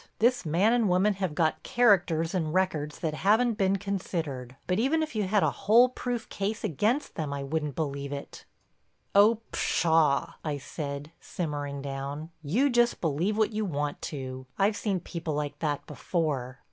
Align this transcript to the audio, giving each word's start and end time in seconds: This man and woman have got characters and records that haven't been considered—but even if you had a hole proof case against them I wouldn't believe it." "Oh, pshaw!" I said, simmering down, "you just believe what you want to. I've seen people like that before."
This 0.17 0.47
man 0.47 0.73
and 0.73 0.89
woman 0.89 1.13
have 1.13 1.35
got 1.35 1.61
characters 1.61 2.33
and 2.33 2.55
records 2.55 2.97
that 3.01 3.13
haven't 3.13 3.53
been 3.53 3.75
considered—but 3.75 4.79
even 4.79 5.03
if 5.03 5.13
you 5.15 5.27
had 5.27 5.43
a 5.43 5.51
hole 5.51 5.89
proof 5.89 6.27
case 6.27 6.63
against 6.63 7.13
them 7.13 7.31
I 7.31 7.43
wouldn't 7.43 7.75
believe 7.75 8.11
it." 8.11 8.45
"Oh, 9.13 9.41
pshaw!" 9.51 10.33
I 10.43 10.57
said, 10.57 11.11
simmering 11.19 11.83
down, 11.83 12.31
"you 12.41 12.71
just 12.71 12.99
believe 12.99 13.37
what 13.37 13.53
you 13.53 13.63
want 13.63 14.01
to. 14.09 14.47
I've 14.57 14.75
seen 14.75 15.01
people 15.01 15.35
like 15.35 15.59
that 15.59 15.85
before." 15.85 16.57